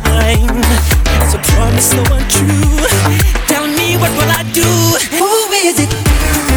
[0.00, 0.48] time.
[1.30, 2.78] So promise no one true.
[3.46, 4.66] Tell me what will I do?
[5.18, 6.53] Who is it?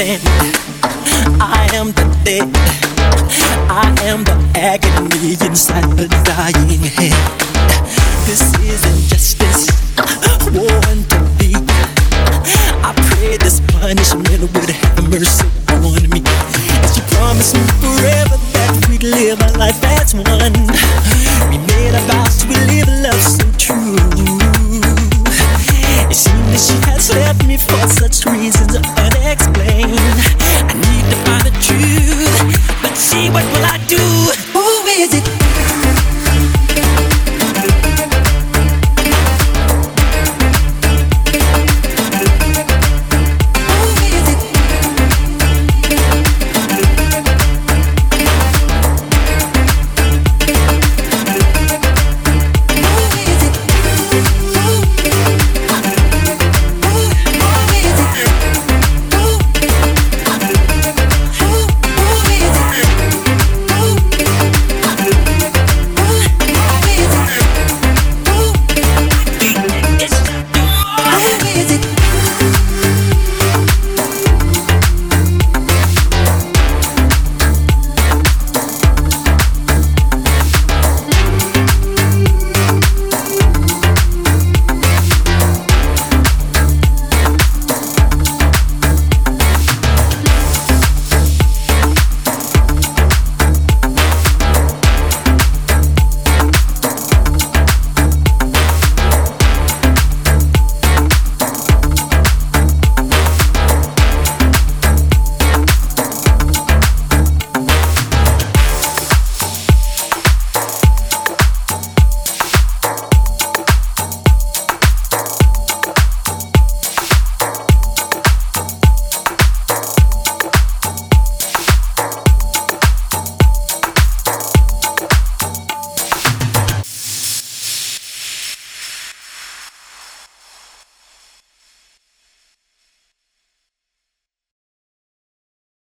[0.00, 0.22] Hand.
[1.40, 2.48] I am the dead.
[3.68, 7.12] I am the agony inside the dying head.
[8.24, 9.68] This is injustice,
[10.56, 11.60] war and defeat.
[12.80, 16.22] I pray this punishment would have mercy on me.
[16.80, 20.56] As you promised me forever that we'd live our life as one.
[21.50, 23.96] We made a vow to live love so true.
[26.08, 28.29] It seems that she has left me for such.
[33.28, 33.98] what will I do?
[34.52, 35.39] Who is it?